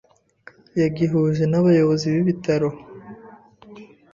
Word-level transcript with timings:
yagihuje 0.81 1.43
n’abayobozi 1.47 2.05
b’ibitaro 2.13 2.69